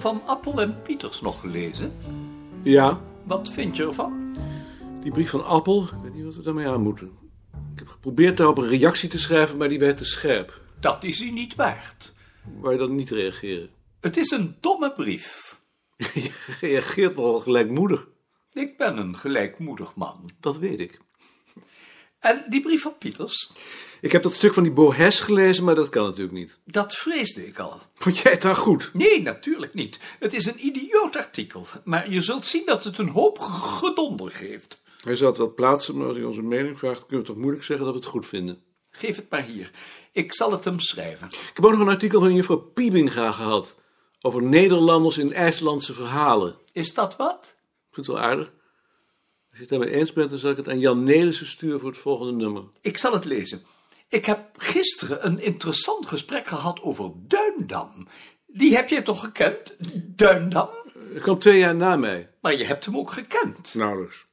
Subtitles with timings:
[0.00, 1.92] van Appel en Pieters nog gelezen?
[2.62, 4.36] Ja, Wat vind je ervan?
[5.02, 7.10] die brief van Appel, ik weet niet wat we daarmee aan moeten.
[7.72, 10.60] Ik heb geprobeerd daarop een reactie te schrijven, maar die werd te scherp.
[10.80, 12.12] Dat is hij niet waard.
[12.60, 13.70] Waar je dan niet reageren?
[14.00, 15.60] Het is een domme brief.
[15.96, 16.30] Je
[16.60, 18.08] reageert nogal gelijkmoedig.
[18.52, 20.30] Ik ben een gelijkmoedig man.
[20.40, 21.00] Dat weet ik.
[22.20, 23.50] En die brief van Pieters?
[24.00, 26.58] Ik heb dat stuk van die Bohes gelezen, maar dat kan natuurlijk niet.
[26.64, 27.80] Dat vreesde ik al.
[27.94, 28.90] Vond jij het dan goed?
[28.92, 29.98] Nee, natuurlijk niet.
[30.18, 31.66] Het is een idioot artikel.
[31.84, 34.82] Maar je zult zien dat het een hoop gedonder geeft.
[35.04, 37.64] Hij zal het wel plaatsen, maar als hij onze mening vraagt, kunnen we toch moeilijk
[37.64, 38.62] zeggen dat we het goed vinden.
[38.90, 39.70] Geef het maar hier.
[40.12, 41.26] Ik zal het hem schrijven.
[41.26, 43.78] Ik heb ook nog een artikel van juffrouw Piebinga gehad.
[44.20, 46.56] Over Nederlanders in IJslandse verhalen.
[46.72, 47.56] Is dat wat?
[47.88, 48.52] Ik vind het wel aardig.
[49.60, 51.90] Als je het daarmee eens bent, dan zal ik het aan Jan Nelissen sturen voor
[51.90, 52.64] het volgende nummer.
[52.80, 53.62] Ik zal het lezen.
[54.08, 58.08] Ik heb gisteren een interessant gesprek gehad over Duindam.
[58.46, 59.76] Die heb je toch gekend?
[60.16, 60.68] Duindam?
[61.12, 62.30] Hij kwam twee jaar na mij.
[62.40, 63.74] Maar je hebt hem ook gekend.
[63.74, 64.26] Nauwelijks.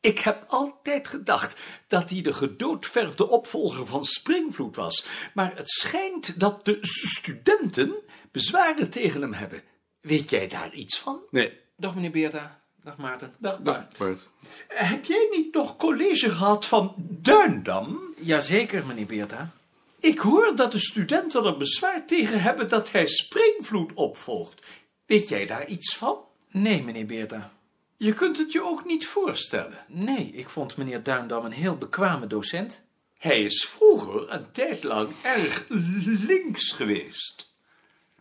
[0.00, 1.56] Ik heb altijd gedacht
[1.88, 5.06] dat hij de gedoodverfde opvolger van Springvloed was.
[5.34, 7.94] Maar het schijnt dat de studenten
[8.30, 9.62] bezwaren tegen hem hebben.
[10.00, 11.20] Weet jij daar iets van?
[11.30, 11.60] Nee.
[11.76, 12.63] Dag meneer Beerta.
[12.84, 13.34] Dag Maarten.
[13.38, 13.98] Dag Bart.
[13.98, 14.20] Bart.
[14.68, 18.14] Heb jij niet nog college gehad van Duindam?
[18.20, 19.50] Jazeker meneer Beerta.
[19.98, 24.66] Ik hoor dat de studenten er bezwaar tegen hebben dat hij Springvloed opvolgt.
[25.06, 26.18] Weet jij daar iets van?
[26.50, 27.52] Nee meneer Beerta.
[27.96, 29.78] Je kunt het je ook niet voorstellen.
[29.88, 32.82] Nee, ik vond meneer Duindam een heel bekwame docent.
[33.18, 35.64] Hij is vroeger een tijd lang erg
[36.28, 37.52] links geweest.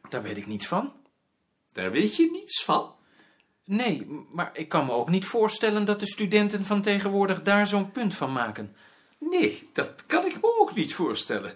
[0.10, 0.94] Daar weet ik niets van.
[1.74, 2.96] Daar weet je niets van.
[3.66, 7.92] Nee, maar ik kan me ook niet voorstellen dat de studenten van tegenwoordig daar zo'n
[7.92, 8.76] punt van maken.
[9.18, 11.54] Nee, dat kan ik me ook niet voorstellen.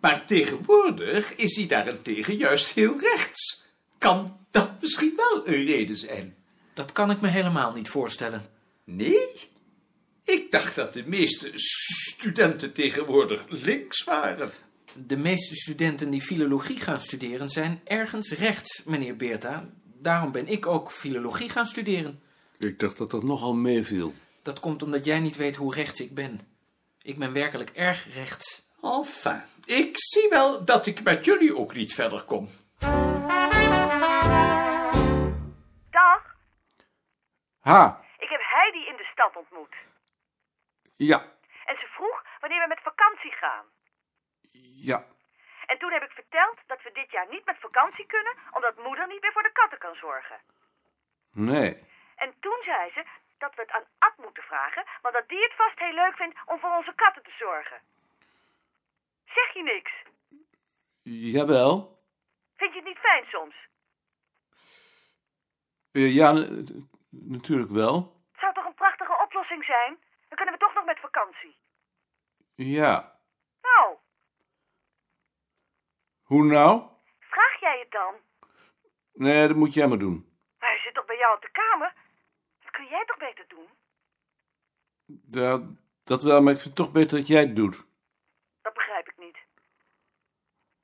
[0.00, 3.64] Maar tegenwoordig is hij daarentegen juist heel rechts.
[3.98, 6.34] Kan dat misschien wel een reden zijn?
[6.74, 8.46] Dat kan ik me helemaal niet voorstellen.
[8.84, 9.28] Nee?
[10.24, 14.50] Ik dacht dat de meeste studenten tegenwoordig links waren.
[15.06, 19.70] De meeste studenten die filologie gaan studeren zijn ergens rechts, meneer Beerta.
[20.04, 22.22] Daarom ben ik ook filologie gaan studeren.
[22.58, 24.14] Ik dacht dat dat nogal meeviel.
[24.42, 26.40] Dat komt omdat jij niet weet hoe rechts ik ben.
[27.02, 28.62] Ik ben werkelijk erg rechts.
[28.82, 32.48] Enfin, ik zie wel dat ik met jullie ook niet verder kom.
[35.90, 36.22] Dag,
[37.60, 39.74] Ha, ik heb Heidi in de stad ontmoet.
[40.94, 41.18] ja,
[41.66, 43.64] En ze vroeg wanneer we met vakantie gaan.
[44.82, 45.04] ja.
[45.66, 49.06] En toen heb ik verteld dat we dit jaar niet met vakantie kunnen, omdat moeder
[49.06, 50.40] niet meer voor de katten kan zorgen.
[51.32, 51.86] Nee.
[52.16, 53.04] En toen zei ze
[53.38, 56.38] dat we het aan Ad moeten vragen, want dat die het vast heel leuk vindt
[56.46, 57.80] om voor onze katten te zorgen.
[59.24, 59.92] Zeg je niks?
[61.02, 61.98] Jawel.
[62.56, 63.54] Vind je het niet fijn soms?
[65.92, 66.32] Eh, ja,
[67.10, 67.96] natuurlijk wel.
[68.32, 69.98] Het zou toch een prachtige oplossing zijn?
[70.28, 71.56] Dan kunnen we toch nog met vakantie.
[72.54, 73.18] Ja.
[73.62, 73.96] Nou,
[76.24, 76.82] Hoe nou?
[77.20, 78.14] vraag jij het dan?
[79.12, 80.36] Nee, dat moet jij maar doen.
[80.58, 81.94] Maar hij zit toch bij jou op de kamer?
[82.62, 83.68] Dat kun jij toch beter doen?
[85.28, 85.60] Ja,
[86.04, 87.84] dat wel, maar ik vind het toch beter dat jij het doet.
[88.62, 89.38] Dat begrijp ik niet.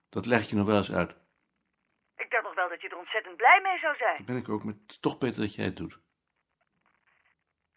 [0.09, 1.15] Dat leg je nog wel eens uit.
[2.17, 4.17] Ik dacht nog wel dat je er ontzettend blij mee zou zijn.
[4.17, 5.99] Dat ben ik ook, maar het is toch beter dat jij het doet.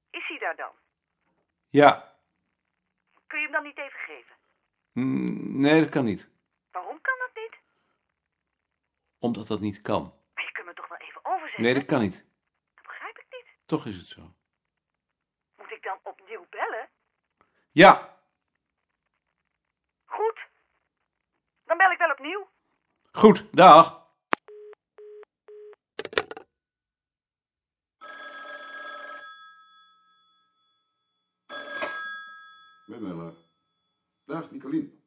[0.09, 0.71] Is hij daar dan?
[1.69, 2.15] Ja.
[3.27, 4.35] Kun je hem dan niet even geven?
[4.91, 6.29] Mm, Nee, dat kan niet.
[6.71, 7.57] Waarom kan dat niet?
[9.23, 10.13] Omdat dat niet kan.
[10.33, 11.63] Maar je kunt me toch wel even overzetten?
[11.63, 12.25] Nee, dat kan niet.
[12.75, 13.45] Dat begrijp ik niet.
[13.65, 14.33] Toch is het zo.
[15.57, 16.89] Moet ik dan opnieuw bellen?
[17.71, 18.19] Ja.
[20.05, 20.39] Goed.
[21.65, 22.49] Dan bel ik wel opnieuw.
[23.11, 24.01] Goed, dag.
[32.87, 33.35] Met.
[34.25, 35.02] Dag, Nicolien.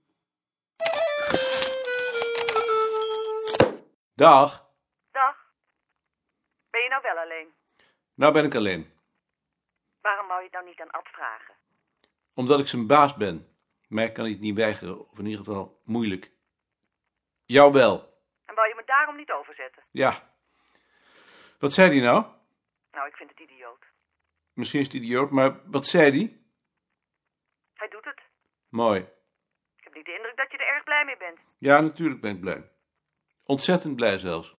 [4.17, 4.67] Dag.
[5.11, 5.37] Dag.
[6.71, 7.55] Ben je nou wel alleen?
[8.15, 8.93] Nou ben ik alleen.
[10.01, 11.55] Waarom wou je het nou niet aan Ad vragen?
[12.35, 13.57] Omdat ik zijn baas ben.
[13.89, 16.31] Mij kan hij het niet weigeren, of in ieder geval moeilijk.
[17.45, 18.21] Jou wel.
[18.45, 19.83] En wou je me daarom niet overzetten?
[19.91, 20.31] Ja.
[21.59, 22.25] Wat zei hij nou?
[22.91, 23.85] Nou, ik vind het idioot.
[24.53, 26.41] Misschien is het idioot, maar wat zei hij?
[27.75, 28.21] Hij doet het.
[28.69, 29.01] Mooi.
[29.77, 31.39] Ik heb niet de indruk dat je er erg blij mee bent.
[31.59, 32.75] Ja, natuurlijk ben ik blij.
[33.47, 34.55] Ontzettend blij zelfs.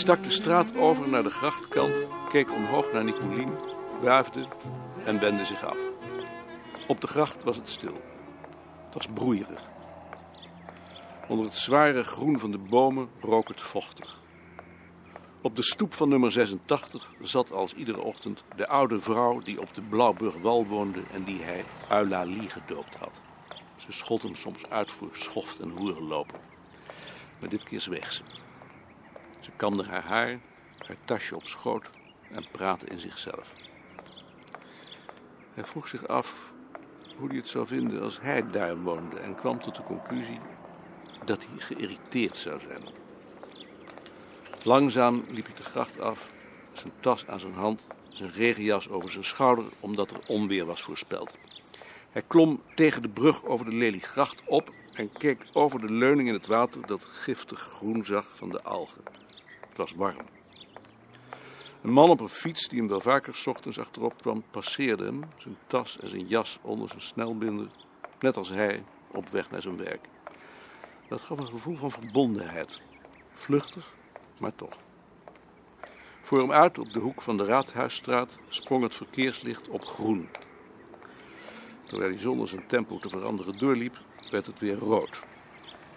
[0.00, 1.94] Stak de straat over naar de grachtkant,
[2.28, 3.52] keek omhoog naar Nicolien,
[3.98, 4.48] wuifde
[5.04, 5.78] en wendde zich af.
[6.86, 8.00] Op de gracht was het stil.
[8.84, 9.62] Het was broeierig.
[11.28, 14.20] Onder het zware groen van de bomen rook het vochtig.
[15.40, 19.74] Op de stoep van nummer 86 zat als iedere ochtend de oude vrouw die op
[19.74, 23.20] de Blauwburgwal woonde en die hij Eulalie gedoopt had.
[23.76, 26.40] Ze schold hem soms uit voor schoft en hoerenloper.
[27.40, 28.22] Maar dit keer zweeg ze.
[29.40, 30.38] Ze kamde haar haar,
[30.78, 31.90] haar tasje op schoot
[32.30, 33.52] en praatte in zichzelf.
[35.54, 36.52] Hij vroeg zich af
[37.16, 40.40] hoe hij het zou vinden als hij daar woonde en kwam tot de conclusie
[41.24, 42.82] dat hij geïrriteerd zou zijn.
[44.62, 46.30] Langzaam liep hij de gracht af,
[46.72, 51.38] zijn tas aan zijn hand, zijn regenjas over zijn schouder, omdat er onweer was voorspeld.
[52.10, 56.34] Hij klom tegen de brug over de Leliegracht op en keek over de leuning in
[56.34, 59.02] het water dat giftig groen zag van de algen.
[59.70, 60.26] Het was warm.
[61.82, 65.56] Een man op een fiets, die hem wel vaker ochtends achterop kwam, passeerde hem, zijn
[65.66, 67.68] tas en zijn jas onder zijn snelbinder,
[68.18, 70.08] net als hij, op weg naar zijn werk.
[71.08, 72.80] Dat gaf een gevoel van verbondenheid.
[73.32, 73.94] Vluchtig,
[74.40, 74.80] maar toch.
[76.22, 80.28] Voor hem uit op de hoek van de Raadhuisstraat sprong het verkeerslicht op groen.
[81.82, 83.98] Terwijl hij zonder zijn tempo te veranderen doorliep,
[84.30, 85.22] werd het weer rood.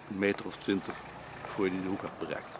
[0.09, 0.95] Een meter of twintig
[1.45, 2.59] voor hij de hoek had bereikt.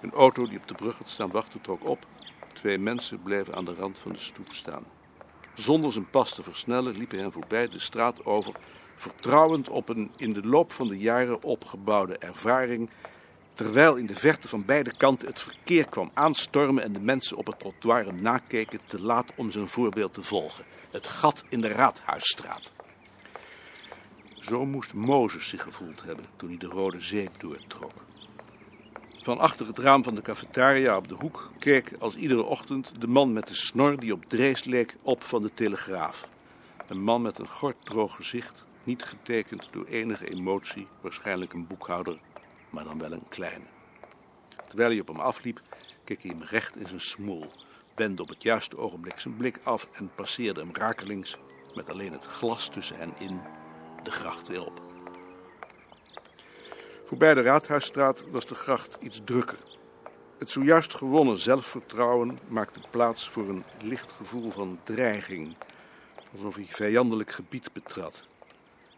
[0.00, 2.06] Een auto die op de brug had staan wachten trok op.
[2.52, 4.84] Twee mensen bleven aan de rand van de stoep staan.
[5.54, 8.54] Zonder zijn pas te versnellen liepen hen voorbij de straat over,
[8.94, 12.90] vertrouwend op een in de loop van de jaren opgebouwde ervaring,
[13.52, 17.46] terwijl in de verte van beide kanten het verkeer kwam aanstormen en de mensen op
[17.46, 20.64] het trottoir hem nakeken, te laat om zijn voorbeeld te volgen.
[20.90, 22.72] Het gat in de Raadhuisstraat.
[24.34, 27.92] Zo moest Mozes zich gevoeld hebben toen hij de Rode Zee doortrok.
[29.26, 33.06] Van achter het raam van de cafetaria op de hoek keek als iedere ochtend de
[33.06, 36.28] man met de snor die op Drees leek op van de Telegraaf.
[36.88, 42.18] Een man met een gorddroog gezicht, niet getekend door enige emotie, waarschijnlijk een boekhouder,
[42.70, 43.64] maar dan wel een kleine.
[44.66, 45.60] Terwijl hij op hem afliep,
[46.04, 47.46] keek hij hem recht in zijn smoel,
[47.94, 51.36] wendde op het juiste ogenblik zijn blik af en passeerde hem rakelings,
[51.74, 53.40] met alleen het glas tussen hen in,
[54.02, 54.85] de gracht weer op.
[57.06, 59.58] Voorbij de Raadhuisstraat was de gracht iets drukker.
[60.38, 65.56] Het zojuist gewonnen zelfvertrouwen maakte plaats voor een licht gevoel van dreiging,
[66.32, 68.26] alsof hij vijandelijk gebied betrad.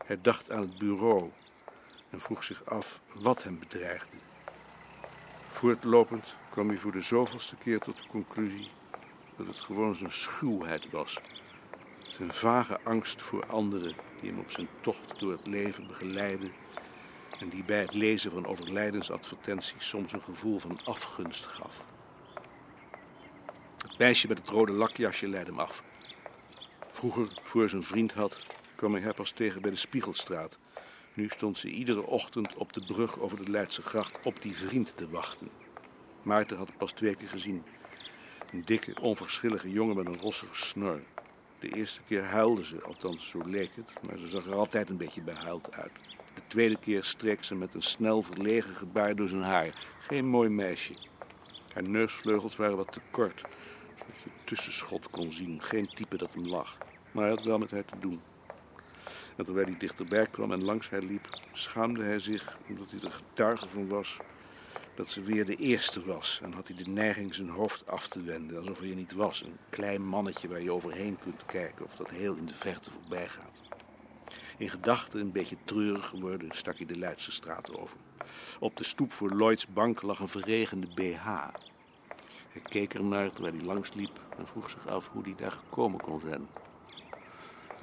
[0.05, 1.31] Hij dacht aan het bureau
[2.11, 4.17] en vroeg zich af wat hem bedreigde.
[5.47, 8.71] Voortlopend kwam hij voor de zoveelste keer tot de conclusie
[9.37, 11.19] dat het gewoon zijn schuwheid was.
[11.99, 16.53] Zijn vage angst voor anderen die hem op zijn tocht door het leven begeleidden
[17.39, 21.85] en die bij het lezen van overlijdensadvertenties soms een gevoel van afgunst gaf.
[23.79, 25.83] Het meisje met het rode lakjasje leidde hem af.
[26.91, 28.43] Vroeger, voor zijn vriend had,
[28.75, 30.59] kwam hij haar pas tegen bij de Spiegelstraat.
[31.15, 34.97] Nu stond ze iedere ochtend op de brug over de Leidse gracht op die vriend
[34.97, 35.51] te wachten.
[36.23, 37.65] Maarten had hem pas twee keer gezien.
[38.53, 41.01] Een dikke, onverschillige jongen met een rossige snor.
[41.59, 44.97] De eerste keer huilde ze, althans zo leek het, maar ze zag er altijd een
[44.97, 46.18] beetje behuild uit.
[46.39, 49.87] De tweede keer streek ze met een snel verlegen gebaar door zijn haar.
[49.99, 50.93] Geen mooi meisje.
[51.73, 53.41] Haar neusvleugels waren wat te kort,
[53.95, 55.63] zodat je tussenschot kon zien.
[55.63, 56.79] Geen type dat hem lag.
[57.13, 58.21] Maar hij had wel met haar te doen.
[59.37, 63.13] En terwijl hij dichterbij kwam en langs haar liep, schaamde hij zich omdat hij er
[63.13, 64.17] getuige van was
[64.95, 66.41] dat ze weer de eerste was.
[66.43, 69.43] En had hij de neiging zijn hoofd af te wenden, alsof hij er niet was.
[69.43, 73.29] Een klein mannetje waar je overheen kunt kijken of dat heel in de verte voorbij
[73.29, 73.68] gaat.
[74.59, 77.97] In gedachten een beetje treurig geworden, stak hij de Leidse straat over.
[78.61, 81.27] Op de stoep voor Lloyds bank lag een verregende BH.
[82.49, 86.21] Hij keek ernaar terwijl hij langsliep en vroeg zich af hoe hij daar gekomen kon
[86.21, 86.49] zijn.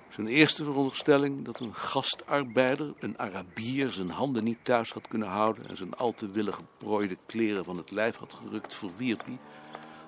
[0.09, 5.67] Zijn eerste veronderstelling dat een gastarbeider, een Arabier, zijn handen niet thuis had kunnen houden
[5.67, 9.39] en zijn al te willig geprooide kleren van het lijf had gerukt, verwierp hij,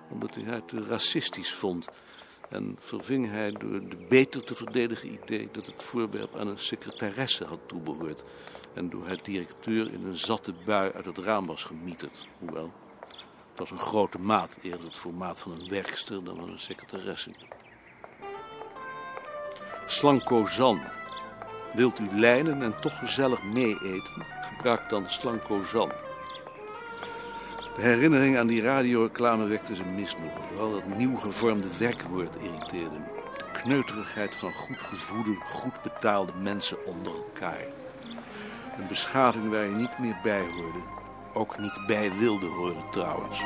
[0.09, 1.87] omdat hij te racistisch vond.
[2.49, 7.45] En verving hij door de beter te verdedigen idee dat het voorwerp aan een secretaresse
[7.45, 8.23] had toebehoord.
[8.73, 12.27] En door haar directeur in een zatte bui uit het raam was gemieterd.
[12.39, 12.71] Hoewel,
[13.49, 17.31] het was een grote maat, eerder het formaat van een werkster dan van een secretaresse.
[19.85, 20.81] Slankozan.
[21.73, 24.25] Wilt u lijnen en toch gezellig mee-eten?
[24.41, 25.91] Gebruik dan Slankozan.
[27.77, 30.41] De herinnering aan die radioreclame wekte zijn misnoegen.
[30.47, 33.03] Vooral dat nieuw gevormde werkwoord irriteerde hem.
[33.37, 37.65] De kneuterigheid van goed gevoede, goed betaalde mensen onder elkaar.
[38.77, 40.79] Een beschaving waar je niet meer bij hoorde.
[41.33, 43.41] ook niet bij wilde horen trouwens.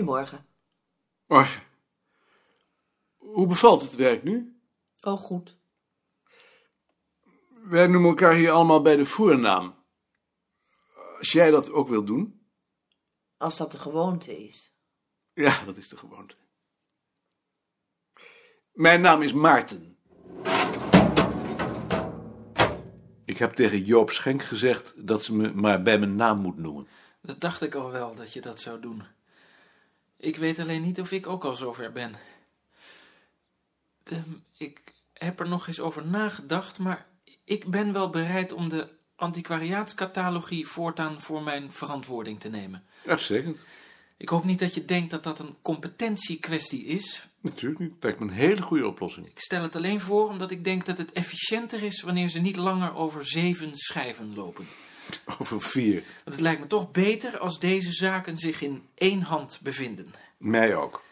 [0.00, 0.46] Goedemorgen.
[1.26, 1.62] Morgen.
[3.16, 4.60] Hoe bevalt het werk nu?
[5.00, 5.56] Oh, goed.
[7.64, 9.74] Wij noemen elkaar hier allemaal bij de voornaam.
[11.18, 12.46] Als jij dat ook wil doen?
[13.36, 14.74] Als dat de gewoonte is.
[15.32, 16.36] Ja, dat is de gewoonte.
[18.72, 19.98] Mijn naam is Maarten.
[23.24, 26.88] Ik heb tegen Joop Schenk gezegd dat ze me maar bij mijn naam moet noemen.
[27.22, 29.18] Dat dacht ik al wel dat je dat zou doen.
[30.20, 32.14] Ik weet alleen niet of ik ook al zover ben.
[34.02, 34.22] De-
[34.56, 34.80] ik
[35.12, 37.06] heb er nog eens over nagedacht, maar
[37.44, 42.84] ik ben wel bereid om de antiquariaatscatalogie voortaan voor mijn verantwoording te nemen.
[43.06, 43.64] Uitstekend.
[44.16, 47.26] Ik hoop niet dat je denkt dat dat een competentiekwestie is.
[47.40, 47.92] Natuurlijk niet.
[47.94, 49.26] Het lijkt me een hele goede oplossing.
[49.26, 52.56] Ik stel het alleen voor omdat ik denk dat het efficiënter is wanneer ze niet
[52.56, 54.66] langer over zeven schijven lopen.
[55.38, 55.94] Over vier.
[55.94, 60.14] Want het lijkt me toch beter als deze zaken zich in één hand bevinden.
[60.36, 61.02] Mij ook.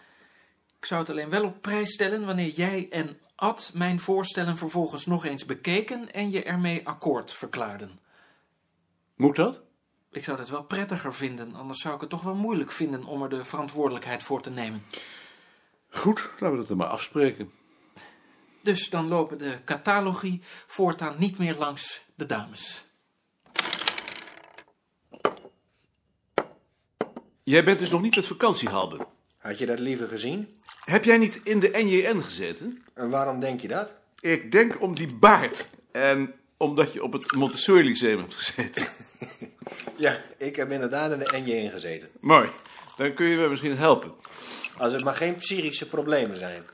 [0.78, 5.07] Ik zou het alleen wel op prijs stellen wanneer jij en Ad mijn voorstellen vervolgens
[5.07, 8.00] nog eens bekeken en je ermee akkoord verklaarden.
[9.16, 9.62] Moet dat?
[10.11, 13.23] Ik zou dat wel prettiger vinden, anders zou ik het toch wel moeilijk vinden om
[13.23, 14.85] er de verantwoordelijkheid voor te nemen.
[15.88, 17.52] Goed, laten we dat dan maar afspreken.
[18.62, 22.85] Dus dan lopen de catalogie voortaan niet meer langs de dames.
[27.49, 29.07] Jij bent dus nog niet met vakantie, Halbe.
[29.38, 30.61] Had je dat liever gezien?
[30.85, 32.85] Heb jij niet in de NJN gezeten?
[32.95, 33.93] En waarom denk je dat?
[34.21, 35.69] Ik denk om die baard.
[35.93, 38.88] En omdat je op het Montessori Lyceum hebt gezeten.
[39.97, 42.09] Ja, ik heb inderdaad in de NJ gezeten.
[42.21, 42.49] Mooi.
[42.97, 44.12] Dan kun je me misschien helpen.
[44.76, 46.64] Als het maar geen psychische problemen zijn.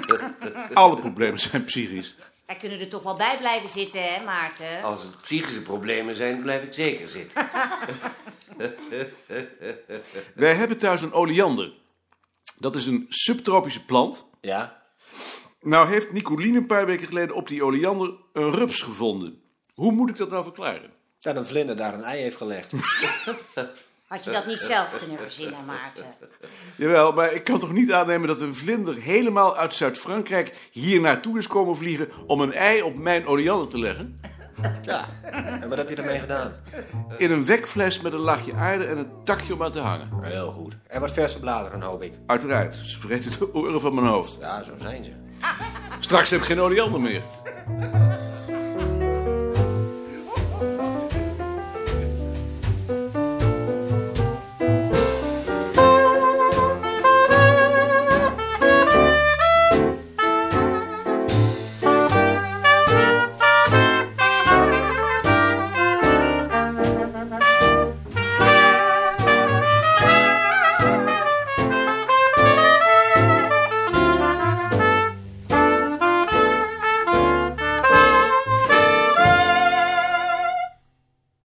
[0.72, 2.14] Alle problemen zijn psychisch.
[2.46, 4.82] Wij kunnen er toch wel bij blijven zitten, hè, Maarten?
[4.82, 7.48] Als het psychische problemen zijn, blijf ik zeker zitten.
[10.34, 11.72] Wij hebben thuis een oleander.
[12.58, 14.26] Dat is een subtropische plant.
[14.40, 14.82] Ja?
[15.60, 19.42] Nou heeft Nicoline een paar weken geleden op die oleander een rups gevonden.
[19.74, 20.90] Hoe moet ik dat nou verklaren?
[21.18, 22.72] Dat een vlinder daar een ei heeft gelegd.
[24.12, 26.04] Had je dat niet zelf kunnen verzinnen, Maarten?
[26.76, 31.38] Jawel, maar ik kan toch niet aannemen dat een vlinder helemaal uit Zuid-Frankrijk hier naartoe
[31.38, 34.20] is komen vliegen om een ei op mijn oleander te leggen?
[34.82, 35.04] Ja.
[35.60, 36.52] En wat heb je ermee gedaan?
[37.16, 40.08] In een wekfles met een laagje aarde en een takje om aan te hangen.
[40.20, 40.76] Heel goed.
[40.86, 42.12] En wat verse bladeren, hoop ik.
[42.26, 44.36] Uiteraard, ze vreten de oren van mijn hoofd.
[44.40, 45.10] Ja, zo zijn ze.
[45.98, 47.22] Straks heb ik geen oleander meer.